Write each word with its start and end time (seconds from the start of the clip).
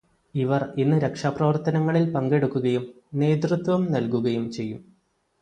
ഇവർ 0.35 0.61
ഇന്ന് 0.77 0.97
രക്ഷാപ്രവർത്തനങ്ങളിൽ 1.01 2.13
പങ്കെടുക്കുകയും 2.13 2.85
നേതൃത്വം 3.15 3.91
നൽകുകയും 3.91 4.51
ചെയ്യും. 4.51 4.81